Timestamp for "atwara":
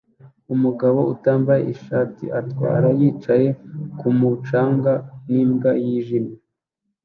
2.39-2.87